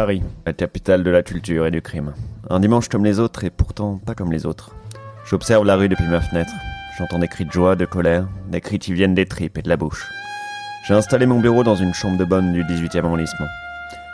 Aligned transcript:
Paris, 0.00 0.22
la 0.46 0.54
capitale 0.54 1.04
de 1.04 1.10
la 1.10 1.22
culture 1.22 1.66
et 1.66 1.70
du 1.70 1.82
crime. 1.82 2.14
Un 2.48 2.58
dimanche 2.58 2.88
comme 2.88 3.04
les 3.04 3.20
autres 3.20 3.44
et 3.44 3.50
pourtant 3.50 3.98
pas 3.98 4.14
comme 4.14 4.32
les 4.32 4.46
autres. 4.46 4.70
J'observe 5.26 5.66
la 5.66 5.76
rue 5.76 5.90
depuis 5.90 6.08
ma 6.08 6.22
fenêtre. 6.22 6.54
J'entends 6.96 7.18
des 7.18 7.28
cris 7.28 7.44
de 7.44 7.52
joie, 7.52 7.76
de 7.76 7.84
colère, 7.84 8.26
des 8.48 8.62
cris 8.62 8.78
qui 8.78 8.94
viennent 8.94 9.14
des 9.14 9.26
tripes 9.26 9.58
et 9.58 9.62
de 9.62 9.68
la 9.68 9.76
bouche. 9.76 10.08
J'ai 10.88 10.94
installé 10.94 11.26
mon 11.26 11.38
bureau 11.38 11.64
dans 11.64 11.74
une 11.74 11.92
chambre 11.92 12.16
de 12.16 12.24
bonne 12.24 12.54
du 12.54 12.64
18e 12.64 13.04
arrondissement. 13.04 13.46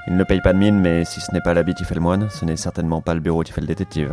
Il 0.09 0.17
ne 0.17 0.25
paye 0.25 0.41
pas 0.41 0.53
de 0.53 0.59
mine, 0.59 0.81
mais 0.81 1.05
si 1.05 1.21
ce 1.21 1.33
n'est 1.33 1.41
pas 1.41 1.55
l'habit 1.55 1.75
qui 1.75 1.85
fait 1.85 1.95
le 1.95 2.01
moine, 2.01 2.29
ce 2.31 2.45
n'est 2.45 2.57
certainement 2.57 3.01
pas 3.01 3.15
le 3.15 3.21
bureau 3.21 3.45
qui 3.45 3.53
fait 3.53 3.61
le 3.61 3.69
détective. 3.69 4.13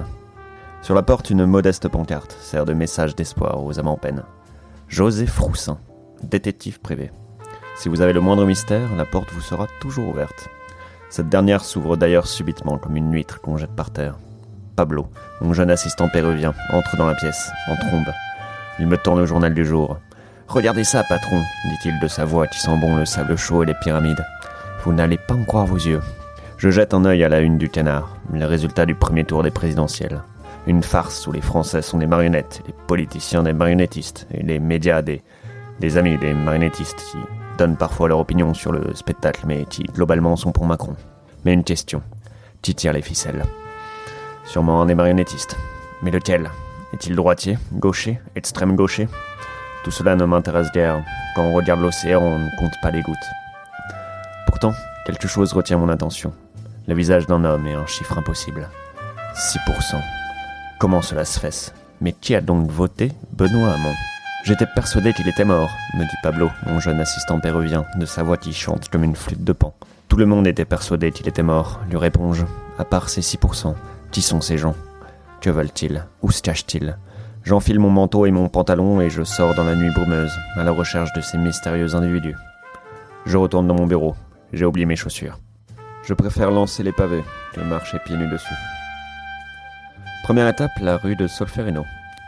Sur 0.84 0.94
la 0.94 1.02
porte, 1.02 1.32
une 1.32 1.48
modeste 1.48 1.88
pancarte 1.88 2.38
sert 2.40 2.66
de 2.66 2.74
message 2.74 3.16
d'espoir 3.16 3.64
aux 3.64 3.80
amants 3.80 3.94
en 3.94 3.98
peine. 3.98 4.22
José 4.90 5.26
Froussin, 5.26 5.80
détective 6.22 6.80
privé. 6.82 7.10
Si 7.76 7.90
vous 7.90 8.02
avez 8.02 8.14
le 8.14 8.22
moindre 8.22 8.46
mystère, 8.46 8.96
la 8.96 9.06
porte 9.06 9.32
vous 9.32 9.42
sera 9.42 9.66
toujours 9.82 10.10
ouverte. 10.10 10.52
Cette 11.14 11.30
dernière 11.30 11.64
s'ouvre 11.64 11.96
d'ailleurs 11.96 12.26
subitement 12.26 12.80
comme 12.80 12.98
une 12.98 13.14
huître 13.14 13.40
qu'on 13.40 13.56
jette 13.56 13.76
par 13.76 13.92
terre. 13.92 14.18
Pablo, 14.76 15.06
mon 15.42 15.54
jeune 15.54 15.70
assistant 15.70 16.10
péruvien, 16.10 16.56
entre 16.72 16.98
dans 16.98 17.06
la 17.06 17.14
pièce, 17.14 17.52
en 17.70 17.76
trombe. 17.76 18.12
Il 18.80 18.88
me 18.88 18.98
tourne 18.98 19.20
le 19.20 19.28
journal 19.28 19.54
du 19.54 19.64
jour. 19.64 20.00
Regardez 20.48 20.84
ça, 20.84 21.04
patron, 21.08 21.40
dit-il 21.66 22.00
de 22.00 22.08
sa 22.08 22.26
voix 22.26 22.48
qui 22.48 22.60
sent 22.60 22.76
bon 22.82 22.96
le 22.96 23.06
sable 23.06 23.38
chaud 23.38 23.62
et 23.62 23.68
les 23.68 23.76
pyramides. 23.76 24.26
Vous 24.84 24.92
n'allez 24.92 25.20
pas 25.20 25.36
en 25.36 25.44
croire 25.44 25.68
vos 25.68 25.78
yeux. 25.78 26.02
Je 26.58 26.72
jette 26.72 26.96
un 26.96 27.06
œil 27.06 27.24
à 27.24 27.30
la 27.30 27.42
une 27.42 27.60
du 27.60 27.70
canard, 27.70 28.18
le 28.34 28.48
résultat 28.48 28.88
du 28.88 28.96
premier 28.96 29.24
tour 29.24 29.44
des 29.44 29.52
présidentielles. 29.52 30.24
Une 30.66 30.82
farce 30.82 31.28
où 31.28 31.32
les 31.32 31.42
Français 31.42 31.84
sont 31.84 32.00
des 32.00 32.08
marionnettes, 32.08 32.64
les 32.66 32.74
politiciens 32.88 33.44
des 33.44 33.54
marionnettistes, 33.54 34.26
et 34.34 34.42
les 34.42 34.58
médias 34.58 35.04
des, 35.04 35.22
des 35.80 35.96
amis 35.96 36.18
des 36.18 36.34
marionnettistes 36.34 37.06
qui 37.12 37.18
donnent 37.58 37.78
parfois 37.78 38.08
leur 38.08 38.20
opinion 38.20 38.54
sur 38.54 38.72
le 38.72 38.94
spectacle, 38.96 39.44
mais 39.46 39.66
qui 39.66 39.84
globalement 39.84 40.36
sont 40.36 40.52
pour 40.52 40.66
Macron. 40.66 40.96
Mais 41.46 41.54
une 41.54 41.64
question. 41.64 42.02
Qui 42.62 42.76
tire 42.76 42.94
les 42.94 43.02
ficelles 43.02 43.44
Sûrement 44.46 44.82
un 44.82 44.86
des 44.86 44.96
marionnettistes. 44.96 45.58
Mais 46.02 46.12
lequel 46.12 46.50
Est-il 46.94 47.16
droitier, 47.16 47.58
gaucher, 47.74 48.20
extrême 48.36 48.76
gaucher? 48.76 49.08
Tout 49.84 49.92
cela 49.92 50.16
ne 50.16 50.26
m'intéresse 50.26 50.72
guère. 50.72 51.04
Quand 51.36 51.44
on 51.44 51.54
regarde 51.54 51.82
l'océan, 51.82 52.22
on 52.22 52.40
ne 52.40 52.50
compte 52.60 52.74
pas 52.82 52.92
les 52.92 53.02
gouttes. 53.02 53.18
Pourtant, 54.48 54.74
quelque 55.06 55.28
chose 55.28 55.54
retient 55.54 55.78
mon 55.78 55.90
attention. 55.90 56.34
Le 56.88 56.96
visage 56.96 57.28
d'un 57.28 57.44
homme 57.44 57.68
et 57.68 57.74
un 57.74 57.86
chiffre 57.86 58.18
impossible. 58.18 58.70
6%. 59.36 59.96
Comment 60.80 61.02
cela 61.02 61.26
se 61.26 61.40
fait? 61.40 61.74
Mais 62.02 62.14
qui 62.14 62.36
a 62.36 62.42
donc 62.42 62.70
voté 62.70 63.12
Benoît 63.32 63.74
Hamon? 63.74 63.94
J'étais 64.44 64.66
persuadé 64.66 65.14
qu'il 65.14 65.30
était 65.30 65.46
mort, 65.46 65.72
me 65.94 66.04
dit 66.04 66.18
Pablo, 66.22 66.52
mon 66.66 66.82
jeune 66.82 67.00
assistant 67.00 67.40
péruvien, 67.40 67.86
de 67.96 68.06
sa 68.06 68.24
voix 68.24 68.36
qui 68.36 68.52
chante 68.52 68.90
comme 68.90 69.06
une 69.06 69.16
flûte 69.16 69.46
de 69.46 69.54
pan. 69.54 69.74
Tout 70.10 70.18
le 70.18 70.26
monde 70.26 70.48
était 70.48 70.66
persuadé 70.66 71.14
qu'il 71.14 71.30
était 71.30 71.44
mort, 71.44 71.80
lui 71.90 71.96
réponds-je, 71.96 72.44
à 72.78 72.84
part 72.84 73.08
ces 73.08 73.22
6%. 73.22 73.74
Qui 74.12 74.22
sont 74.22 74.42
ces 74.42 74.58
gens? 74.58 74.76
Que 75.40 75.50
veulent-ils? 75.50 76.06
Où 76.22 76.30
se 76.30 76.42
cachent-ils? 76.42 76.98
J'enfile 77.46 77.80
mon 77.80 77.90
manteau 77.90 78.26
et 78.26 78.32
mon 78.32 78.50
pantalon 78.50 79.00
et 79.00 79.10
je 79.10 79.24
sors 79.24 79.56
dans 79.56 79.64
la 79.64 79.76
nuit 79.76 79.92
brumeuse, 79.92 80.34
à 80.58 80.64
la 80.64 80.72
recherche 80.72 81.14
de 81.14 81.22
ces 81.22 81.38
mystérieux 81.38 81.96
individus. 81.96 82.36
Je 83.26 83.38
retourne 83.38 83.68
dans 83.68 83.76
mon 83.76 83.88
bureau. 83.88 84.14
J'ai 84.52 84.66
oublié 84.66 84.86
mes 84.86 84.98
chaussures. 84.98 85.40
Je 86.04 86.14
préfère 86.14 86.52
lancer 86.52 86.84
les 86.84 86.92
pavés 86.92 87.24
que 87.54 87.62
marcher 87.62 87.98
pieds 88.00 88.18
nus 88.18 88.28
dessus. 88.28 88.54
Première 90.26 90.50
étape, 90.50 90.72
la 90.82 90.98
rue 90.98 91.16
de 91.16 91.28
Solferino. 91.28 91.86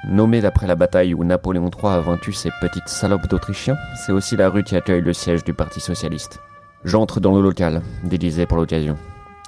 Nommée 0.08 0.40
d'après 0.40 0.68
la 0.68 0.76
bataille 0.76 1.16
où 1.16 1.24
Napoléon 1.24 1.72
III 1.72 1.94
a 1.94 2.00
vaincu 2.00 2.32
ces 2.32 2.52
petites 2.62 2.90
salopes 2.90 3.28
d'Autrichiens, 3.28 3.78
c'est 3.96 4.12
aussi 4.12 4.38
la 4.38 4.50
rue 4.50 4.64
qui 4.64 4.76
accueille 4.76 5.02
le 5.02 5.14
siège 5.14 5.44
du 5.44 5.56
Parti 5.56 5.80
Socialiste. 5.80 6.42
J'entre 6.84 7.20
dans 7.20 7.34
le 7.36 7.42
local, 7.42 7.82
déguisé 8.04 8.46
pour 8.46 8.58
l'occasion. 8.58 8.98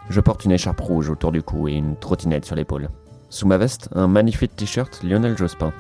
Je 0.09 0.19
porte 0.19 0.45
une 0.45 0.51
écharpe 0.51 0.79
rouge 0.79 1.11
autour 1.11 1.31
du 1.31 1.43
cou 1.43 1.67
et 1.67 1.73
une 1.73 1.95
trottinette 1.95 2.45
sur 2.45 2.55
l'épaule. 2.55 2.89
Sous 3.29 3.45
ma 3.45 3.57
veste, 3.57 3.89
un 3.93 4.07
magnifique 4.07 4.55
t-shirt 4.55 5.03
Lionel 5.03 5.37
Jospin. 5.37 5.71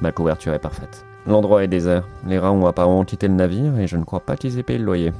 Ma 0.00 0.12
couverture 0.12 0.54
est 0.54 0.60
parfaite. 0.60 1.04
L'endroit 1.26 1.62
est 1.62 1.68
désert. 1.68 2.08
Les 2.26 2.38
rats 2.38 2.52
ont 2.52 2.66
apparemment 2.66 3.04
quitté 3.04 3.28
le 3.28 3.34
navire 3.34 3.78
et 3.78 3.86
je 3.86 3.98
ne 3.98 4.04
crois 4.04 4.20
pas 4.20 4.36
qu'ils 4.36 4.58
aient 4.58 4.62
payé 4.62 4.78
le 4.78 4.86
loyer. 4.86 5.12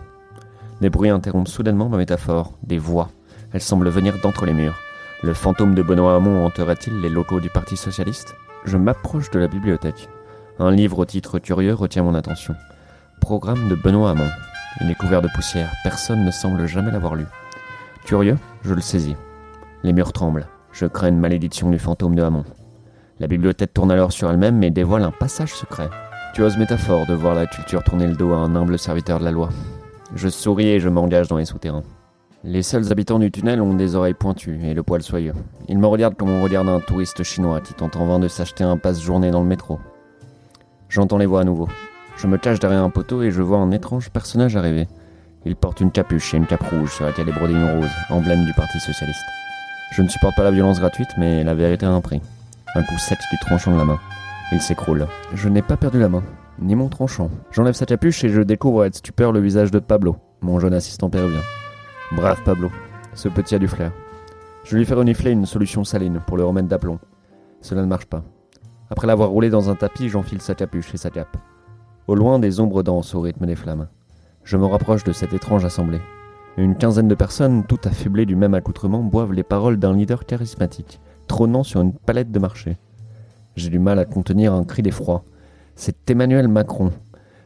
Des 0.80 0.88
bruits 0.88 1.10
interrompent 1.10 1.48
soudainement 1.48 1.90
ma 1.90 1.98
métaphore. 1.98 2.52
Des 2.62 2.78
voix. 2.78 3.10
Elles 3.52 3.60
semblent 3.60 3.90
venir 3.90 4.14
d'entre 4.22 4.46
les 4.46 4.54
murs. 4.54 4.78
Le 5.22 5.34
fantôme 5.34 5.74
de 5.74 5.82
Benoît 5.82 6.16
Hamon 6.16 6.46
hanterait-il 6.46 6.98
les 7.02 7.10
locaux 7.10 7.40
du 7.40 7.50
Parti 7.50 7.76
Socialiste? 7.76 8.36
Je 8.66 8.76
m'approche 8.76 9.30
de 9.30 9.38
la 9.38 9.46
bibliothèque. 9.46 10.08
Un 10.58 10.72
livre 10.72 10.98
au 10.98 11.04
titre 11.04 11.38
curieux 11.38 11.72
retient 11.72 12.02
mon 12.02 12.16
attention. 12.16 12.56
Programme 13.20 13.68
de 13.68 13.76
Benoît 13.76 14.10
Hamon. 14.10 14.28
Il 14.80 14.90
est 14.90 14.96
couvert 14.96 15.22
de 15.22 15.28
poussière. 15.28 15.72
Personne 15.84 16.24
ne 16.24 16.32
semble 16.32 16.66
jamais 16.66 16.90
l'avoir 16.90 17.14
lu. 17.14 17.26
Curieux, 18.04 18.36
je 18.64 18.74
le 18.74 18.80
saisis. 18.80 19.14
Les 19.84 19.92
murs 19.92 20.12
tremblent. 20.12 20.48
Je 20.72 20.86
crains 20.86 21.10
une 21.10 21.20
malédiction 21.20 21.70
du 21.70 21.78
fantôme 21.78 22.16
de 22.16 22.22
Hamon. 22.24 22.44
La 23.20 23.28
bibliothèque 23.28 23.72
tourne 23.72 23.92
alors 23.92 24.10
sur 24.10 24.28
elle-même 24.28 24.60
et 24.64 24.72
dévoile 24.72 25.04
un 25.04 25.12
passage 25.12 25.54
secret. 25.54 25.88
Tu 26.34 26.42
oses 26.42 26.58
métaphore 26.58 27.06
de 27.06 27.14
voir 27.14 27.36
la 27.36 27.46
culture 27.46 27.84
tourner 27.84 28.08
le 28.08 28.16
dos 28.16 28.32
à 28.32 28.38
un 28.38 28.56
humble 28.56 28.80
serviteur 28.80 29.20
de 29.20 29.24
la 29.24 29.30
loi. 29.30 29.48
Je 30.16 30.28
souris 30.28 30.70
et 30.70 30.80
je 30.80 30.88
m'engage 30.88 31.28
dans 31.28 31.36
les 31.36 31.44
souterrains. 31.44 31.84
Les 32.48 32.62
seuls 32.62 32.92
habitants 32.92 33.18
du 33.18 33.32
tunnel 33.32 33.60
ont 33.60 33.74
des 33.74 33.96
oreilles 33.96 34.14
pointues 34.14 34.60
et 34.62 34.72
le 34.72 34.84
poil 34.84 35.02
soyeux. 35.02 35.32
Ils 35.66 35.80
me 35.80 35.88
regardent 35.88 36.14
comme 36.14 36.30
on 36.30 36.44
regarde 36.44 36.68
un 36.68 36.78
touriste 36.78 37.24
chinois 37.24 37.60
qui 37.60 37.74
tente 37.74 37.96
en 37.96 38.06
vain 38.06 38.20
de 38.20 38.28
s'acheter 38.28 38.62
un 38.62 38.76
passe-journée 38.76 39.32
dans 39.32 39.40
le 39.40 39.48
métro. 39.48 39.80
J'entends 40.88 41.18
les 41.18 41.26
voix 41.26 41.40
à 41.40 41.44
nouveau. 41.44 41.68
Je 42.16 42.28
me 42.28 42.38
cache 42.38 42.60
derrière 42.60 42.84
un 42.84 42.90
poteau 42.90 43.24
et 43.24 43.32
je 43.32 43.42
vois 43.42 43.58
un 43.58 43.72
étrange 43.72 44.10
personnage 44.10 44.54
arriver. 44.54 44.86
Il 45.44 45.56
porte 45.56 45.80
une 45.80 45.90
capuche 45.90 46.34
et 46.34 46.36
une 46.36 46.46
cape 46.46 46.62
rouge 46.70 46.94
sur 46.94 47.04
laquelle 47.04 47.28
est 47.28 47.32
brodée 47.32 47.52
une 47.52 47.80
rose, 47.80 47.90
emblème 48.10 48.44
du 48.44 48.52
Parti 48.52 48.78
Socialiste. 48.78 49.26
Je 49.90 50.02
ne 50.02 50.08
supporte 50.08 50.36
pas 50.36 50.44
la 50.44 50.52
violence 50.52 50.78
gratuite, 50.78 51.10
mais 51.18 51.42
la 51.42 51.54
vérité 51.54 51.84
a 51.84 51.90
un 51.90 52.00
prix. 52.00 52.22
Un 52.76 52.84
coup 52.84 52.98
sec 52.98 53.18
du 53.32 53.38
tranchant 53.40 53.72
de 53.72 53.78
la 53.78 53.84
main. 53.84 53.98
Il 54.52 54.60
s'écroule. 54.60 55.08
Je 55.34 55.48
n'ai 55.48 55.62
pas 55.62 55.76
perdu 55.76 55.98
la 55.98 56.08
main, 56.08 56.22
ni 56.60 56.76
mon 56.76 56.88
tranchant. 56.88 57.28
J'enlève 57.50 57.74
sa 57.74 57.86
capuche 57.86 58.22
et 58.22 58.28
je 58.28 58.40
découvre 58.40 58.82
avec 58.82 58.94
stupeur 58.94 59.32
le 59.32 59.40
visage 59.40 59.72
de 59.72 59.80
Pablo, 59.80 60.14
mon 60.42 60.60
jeune 60.60 60.74
assistant 60.74 61.10
péruvien. 61.10 61.40
Brave 62.12 62.40
Pablo, 62.44 62.70
ce 63.14 63.28
petit 63.28 63.56
a 63.56 63.58
du 63.58 63.66
flair. 63.66 63.90
Je 64.64 64.76
lui 64.76 64.84
fais 64.84 64.94
renifler 64.94 65.32
une 65.32 65.44
solution 65.44 65.82
saline 65.82 66.20
pour 66.24 66.36
le 66.36 66.44
remettre 66.44 66.68
d'aplomb. 66.68 67.00
Cela 67.60 67.82
ne 67.82 67.86
marche 67.86 68.06
pas. 68.06 68.22
Après 68.90 69.08
l'avoir 69.08 69.30
roulé 69.30 69.50
dans 69.50 69.70
un 69.70 69.74
tapis, 69.74 70.08
j'enfile 70.08 70.40
sa 70.40 70.54
capuche 70.54 70.94
et 70.94 70.98
sa 70.98 71.10
cape. 71.10 71.36
Au 72.06 72.14
loin, 72.14 72.38
des 72.38 72.60
ombres 72.60 72.84
dansent 72.84 73.16
au 73.16 73.20
rythme 73.20 73.46
des 73.46 73.56
flammes. 73.56 73.88
Je 74.44 74.56
me 74.56 74.66
rapproche 74.66 75.02
de 75.02 75.12
cette 75.12 75.32
étrange 75.32 75.64
assemblée. 75.64 76.00
Une 76.56 76.76
quinzaine 76.76 77.08
de 77.08 77.16
personnes, 77.16 77.64
toutes 77.66 77.88
affublées 77.88 78.24
du 78.24 78.36
même 78.36 78.54
accoutrement, 78.54 79.02
boivent 79.02 79.32
les 79.32 79.42
paroles 79.42 79.76
d'un 79.76 79.94
leader 79.96 80.26
charismatique, 80.26 81.00
trônant 81.26 81.64
sur 81.64 81.80
une 81.80 81.92
palette 81.92 82.30
de 82.30 82.38
marché. 82.38 82.76
J'ai 83.56 83.68
du 83.68 83.80
mal 83.80 83.98
à 83.98 84.04
contenir 84.04 84.54
un 84.54 84.62
cri 84.62 84.82
d'effroi. 84.82 85.24
C'est 85.74 86.08
Emmanuel 86.08 86.46
Macron. 86.46 86.92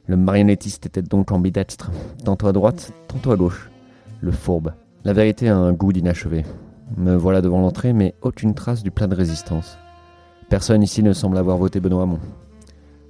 Le 0.07 0.19
marionnettiste 0.19 0.85
était 0.85 1.03
donc 1.03 1.33
ambidextre, 1.33 1.91
tantôt 2.25 2.49
à 2.49 2.53
droite, 2.53 2.93
tantôt 3.09 3.33
à 3.33 3.37
gauche. 3.37 3.71
Le 4.23 4.33
fourbe. 4.33 4.73
La 5.05 5.15
vérité 5.15 5.49
a 5.49 5.57
un 5.57 5.73
goût 5.73 5.93
d'inachevé. 5.93 6.45
Me 6.97 7.15
voilà 7.15 7.41
devant 7.41 7.61
l'entrée, 7.61 7.93
mais 7.95 8.15
aucune 8.21 8.55
trace 8.55 8.83
du 8.83 8.91
plat 8.91 9.07
de 9.07 9.15
résistance. 9.15 9.79
Personne 10.51 10.83
ici 10.83 11.03
ne 11.03 11.13
semble 11.13 11.39
avoir 11.39 11.57
voté 11.57 11.81
Benoît 11.81 12.03
Hamon. 12.03 12.19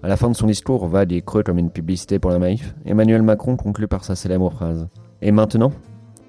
À 0.03 0.09
la 0.09 0.17
fin 0.17 0.31
de 0.31 0.37
son 0.37 0.47
discours, 0.47 0.87
vague 0.87 1.13
et 1.13 1.23
creux 1.23 1.43
comme 1.43 1.59
une 1.59 1.71
publicité 1.71 2.19
pour 2.19 2.31
la 2.31 2.39
Maïf, 2.39 2.75
Emmanuel 2.85 3.23
Macron 3.23 3.57
conclut 3.57 3.89
par 3.89 4.05
sa 4.05 4.15
célèbre 4.15 4.51
phrase 4.51 4.89
Et 5.21 5.33
maintenant 5.33 5.73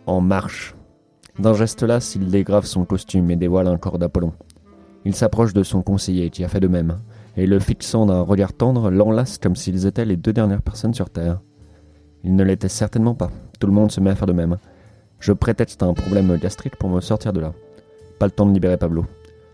En 0.07 0.19
marche 0.19 0.75
D'un 1.37 1.53
geste 1.53 1.83
là, 1.83 1.99
s'il 1.99 2.29
dégrave 2.29 2.65
son 2.65 2.83
costume 2.83 3.29
et 3.29 3.35
dévoile 3.35 3.67
un 3.67 3.77
corps 3.77 3.99
d'Apollon. 3.99 4.33
Il 5.05 5.15
s'approche 5.15 5.53
de 5.53 5.63
son 5.63 5.83
conseiller 5.83 6.31
qui 6.31 6.43
a 6.43 6.47
fait 6.47 6.59
de 6.59 6.67
même, 6.67 6.97
et 7.37 7.45
le 7.45 7.59
fixant 7.59 8.07
d'un 8.07 8.21
regard 8.21 8.53
tendre, 8.53 8.89
l'enlace 8.89 9.37
comme 9.37 9.55
s'ils 9.55 9.85
étaient 9.85 10.05
les 10.05 10.17
deux 10.17 10.33
dernières 10.33 10.61
personnes 10.61 10.93
sur 10.93 11.09
Terre. 11.09 11.39
Il 12.23 12.35
ne 12.35 12.43
l'était 12.43 12.69
certainement 12.69 13.15
pas. 13.15 13.31
Tout 13.59 13.67
le 13.67 13.73
monde 13.73 13.91
se 13.91 13.99
met 13.99 14.09
à 14.09 14.15
faire 14.15 14.27
de 14.27 14.33
même. 14.33 14.57
Je 15.21 15.33
prétexte 15.33 15.83
un 15.83 15.93
problème 15.93 16.35
gastrique 16.37 16.75
pour 16.77 16.89
me 16.89 16.99
sortir 16.99 17.31
de 17.31 17.39
là. 17.39 17.53
Pas 18.17 18.25
le 18.25 18.31
temps 18.31 18.47
de 18.47 18.53
libérer 18.53 18.77
Pablo. 18.77 19.05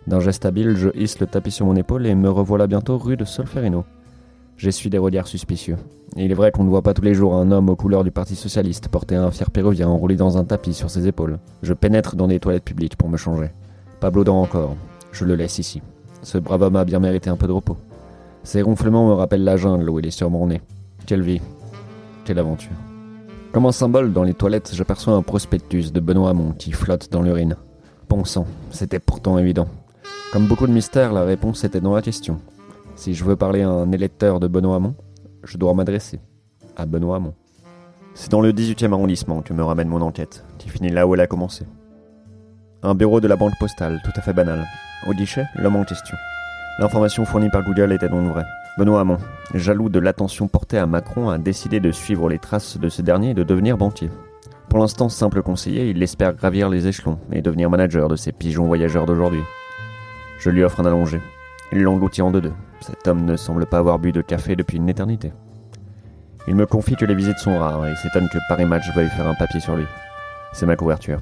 D'un 0.07 0.21
geste 0.21 0.45
habile, 0.45 0.77
je 0.77 0.87
hisse 0.95 1.19
le 1.19 1.27
tapis 1.27 1.51
sur 1.51 1.65
mon 1.65 1.75
épaule 1.75 2.07
et 2.07 2.15
me 2.15 2.29
revoilà 2.29 2.67
bientôt 2.67 2.97
rue 2.97 3.17
de 3.17 3.25
Solferino. 3.25 3.83
J'essuie 4.55 4.89
des 4.89 4.97
regards 4.97 5.27
suspicieux. 5.27 5.75
Il 6.15 6.31
est 6.31 6.35
vrai 6.35 6.53
qu'on 6.53 6.63
ne 6.63 6.69
voit 6.69 6.83
pas 6.83 6.93
tous 6.93 7.01
les 7.01 7.13
jours 7.13 7.35
un 7.35 7.51
homme 7.51 7.69
aux 7.69 7.75
couleurs 7.75 8.05
du 8.05 8.11
Parti 8.11 8.37
Socialiste 8.37 8.87
porter 8.87 9.15
un 9.15 9.29
fier 9.29 9.51
péruvien 9.51 9.89
enroulé 9.89 10.15
dans 10.15 10.37
un 10.37 10.45
tapis 10.45 10.73
sur 10.73 10.89
ses 10.89 11.05
épaules. 11.05 11.37
Je 11.63 11.73
pénètre 11.73 12.15
dans 12.15 12.29
des 12.29 12.39
toilettes 12.39 12.63
publiques 12.63 12.95
pour 12.95 13.09
me 13.09 13.17
changer. 13.17 13.49
Pablo 13.99 14.23
dort 14.23 14.35
encore. 14.35 14.77
Je 15.11 15.25
le 15.25 15.35
laisse 15.35 15.59
ici. 15.59 15.81
Ce 16.21 16.37
brave 16.37 16.61
homme 16.61 16.77
a 16.77 16.85
bien 16.85 16.99
mérité 16.99 17.29
un 17.29 17.35
peu 17.35 17.45
de 17.45 17.51
repos. 17.51 17.75
Ses 18.43 18.61
ronflements 18.61 19.09
me 19.09 19.13
rappellent 19.15 19.43
la 19.43 19.57
jungle 19.57 19.89
où 19.89 19.99
il 19.99 20.07
est 20.07 20.11
surmonné. 20.11 20.61
Quelle 21.05 21.23
vie. 21.23 21.41
Quelle 22.23 22.39
aventure. 22.39 22.71
Comme 23.57 23.65
un 23.65 23.71
symbole, 23.71 24.13
dans 24.13 24.21
les 24.21 24.35
toilettes, 24.35 24.69
j'aperçois 24.75 25.15
un 25.15 25.23
prospectus 25.23 25.91
de 25.91 25.99
Benoît 25.99 26.29
Hamon 26.29 26.51
qui 26.51 26.71
flotte 26.73 27.11
dans 27.11 27.23
l'urine. 27.23 27.55
Bon 28.07 28.23
sang, 28.23 28.45
c'était 28.69 28.99
pourtant 28.99 29.39
évident. 29.39 29.67
Comme 30.31 30.45
beaucoup 30.45 30.67
de 30.67 30.71
mystères, 30.71 31.11
la 31.11 31.23
réponse 31.23 31.63
était 31.63 31.81
dans 31.81 31.95
la 31.95 32.03
question. 32.03 32.39
Si 32.95 33.15
je 33.15 33.23
veux 33.23 33.35
parler 33.35 33.63
à 33.63 33.69
un 33.69 33.91
électeur 33.91 34.39
de 34.39 34.47
Benoît 34.47 34.75
Hamon, 34.75 34.93
je 35.43 35.57
dois 35.57 35.73
m'adresser 35.73 36.19
à 36.75 36.85
Benoît 36.85 37.15
Hamon. 37.15 37.33
C'est 38.13 38.29
dans 38.29 38.41
le 38.41 38.51
18e 38.51 38.93
arrondissement 38.93 39.41
que 39.41 39.53
me 39.53 39.63
ramène 39.63 39.87
mon 39.87 40.01
enquête, 40.01 40.45
qui 40.59 40.69
finit 40.69 40.89
là 40.89 41.07
où 41.07 41.15
elle 41.15 41.21
a 41.21 41.25
commencé. 41.25 41.65
Un 42.83 42.93
bureau 42.93 43.21
de 43.21 43.27
la 43.27 43.37
banque 43.37 43.57
postale, 43.59 43.99
tout 44.05 44.13
à 44.15 44.21
fait 44.21 44.33
banal. 44.33 44.67
Au 45.07 45.15
guichet, 45.15 45.45
l'homme 45.55 45.77
en 45.77 45.83
question. 45.83 46.15
L'information 46.77 47.25
fournie 47.25 47.49
par 47.49 47.63
Google 47.63 47.91
était 47.91 48.07
donc 48.07 48.31
vraie. 48.31 48.45
Benoît 48.77 49.01
Hamon, 49.01 49.17
jaloux 49.55 49.89
de 49.89 49.97
l'attention 49.97 50.47
portée 50.47 50.77
à 50.77 50.85
Macron, 50.85 51.29
a 51.29 51.39
décidé 51.39 51.79
de 51.79 51.91
suivre 51.91 52.29
les 52.29 52.37
traces 52.37 52.77
de 52.77 52.89
ce 52.89 53.01
dernier 53.01 53.31
et 53.31 53.33
de 53.33 53.41
devenir 53.41 53.75
banquier. 53.75 54.11
Pour 54.69 54.77
l'instant 54.77 55.09
simple 55.09 55.41
conseiller, 55.41 55.89
il 55.89 56.03
espère 56.03 56.33
gravir 56.33 56.69
les 56.69 56.85
échelons 56.85 57.17
et 57.31 57.41
devenir 57.41 57.71
manager 57.71 58.07
de 58.07 58.15
ces 58.15 58.31
pigeons 58.31 58.67
voyageurs 58.67 59.07
d'aujourd'hui. 59.07 59.41
Je 60.37 60.51
lui 60.51 60.63
offre 60.63 60.79
un 60.79 60.85
allongé. 60.85 61.19
Il 61.71 61.81
l'engloutit 61.81 62.21
en 62.21 62.29
deux-deux. 62.29 62.53
Cet 62.81 63.07
homme 63.07 63.25
ne 63.25 63.35
semble 63.35 63.65
pas 63.65 63.79
avoir 63.79 63.97
bu 63.97 64.11
de 64.11 64.21
café 64.21 64.55
depuis 64.55 64.77
une 64.77 64.89
éternité. 64.89 65.33
Il 66.47 66.55
me 66.55 66.67
confie 66.67 66.95
que 66.95 67.05
les 67.05 67.15
visites 67.15 67.39
sont 67.39 67.57
rares 67.57 67.87
et 67.87 67.95
s'étonne 67.95 68.29
que 68.31 68.37
Paris 68.47 68.65
Match 68.65 68.85
veuille 68.95 69.09
faire 69.09 69.27
un 69.27 69.33
papier 69.33 69.59
sur 69.59 69.75
lui. 69.75 69.85
C'est 70.53 70.67
ma 70.67 70.75
couverture. 70.75 71.19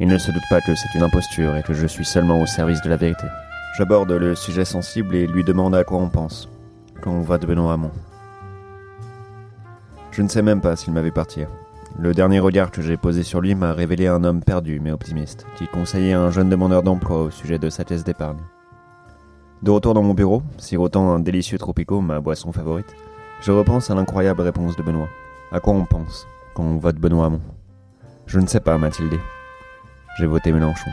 Il 0.00 0.08
ne 0.08 0.18
se 0.18 0.32
doute 0.32 0.42
pas 0.50 0.60
que 0.60 0.74
c'est 0.74 0.98
une 0.98 1.04
imposture 1.04 1.54
et 1.54 1.62
que 1.62 1.72
je 1.72 1.86
suis 1.86 2.04
seulement 2.04 2.42
au 2.42 2.46
service 2.46 2.82
de 2.82 2.90
la 2.90 2.96
vérité. 2.96 3.26
J'aborde 3.78 4.10
le 4.10 4.34
sujet 4.34 4.64
sensible 4.64 5.14
et 5.14 5.28
lui 5.28 5.44
demande 5.44 5.76
à 5.76 5.84
quoi 5.84 5.98
on 5.98 6.08
pense 6.08 6.48
quand 7.00 7.12
on 7.12 7.22
va 7.22 7.38
de 7.38 7.46
Benoît 7.46 7.72
Hamon. 7.72 7.90
Je 10.10 10.22
ne 10.22 10.28
sais 10.28 10.42
même 10.42 10.60
pas 10.60 10.76
s'il 10.76 10.92
m'avait 10.92 11.10
partir. 11.10 11.48
Le 11.98 12.12
dernier 12.12 12.40
regard 12.40 12.70
que 12.70 12.82
j'ai 12.82 12.96
posé 12.96 13.22
sur 13.22 13.40
lui 13.40 13.54
m'a 13.54 13.72
révélé 13.72 14.06
un 14.06 14.24
homme 14.24 14.42
perdu 14.42 14.80
mais 14.80 14.92
optimiste, 14.92 15.46
qui 15.56 15.66
conseillait 15.66 16.12
un 16.12 16.30
jeune 16.30 16.50
demandeur 16.50 16.82
d'emploi 16.82 17.22
au 17.22 17.30
sujet 17.30 17.58
de 17.58 17.70
sa 17.70 17.84
caisse 17.84 18.04
d'épargne. 18.04 18.40
De 19.62 19.70
retour 19.70 19.94
dans 19.94 20.02
mon 20.02 20.14
bureau, 20.14 20.42
sirotant 20.58 21.10
un 21.10 21.20
délicieux 21.20 21.58
tropico, 21.58 22.00
ma 22.00 22.20
boisson 22.20 22.52
favorite, 22.52 22.94
je 23.40 23.52
repense 23.52 23.90
à 23.90 23.94
l'incroyable 23.94 24.42
réponse 24.42 24.76
de 24.76 24.82
Benoît. 24.82 25.08
À 25.52 25.60
quoi 25.60 25.72
on 25.72 25.84
pense 25.84 26.26
quand 26.54 26.64
on 26.64 26.76
vote 26.76 26.96
Benoît 26.96 27.26
Hamon? 27.26 27.40
Je 28.26 28.40
ne 28.40 28.46
sais 28.46 28.60
pas, 28.60 28.76
m'a-t-il 28.76 29.08
dit. 29.08 29.20
J'ai 30.18 30.26
voté 30.26 30.52
Mélenchon. 30.52 30.90